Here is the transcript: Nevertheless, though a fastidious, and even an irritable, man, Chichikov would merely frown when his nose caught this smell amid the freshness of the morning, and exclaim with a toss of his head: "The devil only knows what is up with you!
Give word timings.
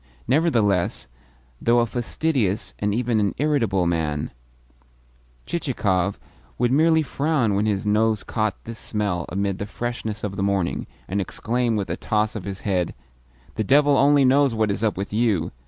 Nevertheless, 0.27 1.05
though 1.61 1.77
a 1.77 1.85
fastidious, 1.85 2.73
and 2.79 2.91
even 2.91 3.19
an 3.19 3.35
irritable, 3.37 3.85
man, 3.85 4.31
Chichikov 5.45 6.19
would 6.57 6.71
merely 6.71 7.03
frown 7.03 7.53
when 7.53 7.67
his 7.67 7.85
nose 7.85 8.23
caught 8.23 8.63
this 8.63 8.79
smell 8.79 9.27
amid 9.29 9.59
the 9.59 9.67
freshness 9.67 10.23
of 10.23 10.37
the 10.37 10.41
morning, 10.41 10.87
and 11.07 11.21
exclaim 11.21 11.75
with 11.75 11.91
a 11.91 11.97
toss 11.97 12.35
of 12.35 12.45
his 12.45 12.61
head: 12.61 12.95
"The 13.57 13.63
devil 13.63 13.95
only 13.95 14.25
knows 14.25 14.55
what 14.55 14.71
is 14.71 14.83
up 14.83 14.97
with 14.97 15.13
you! 15.13 15.51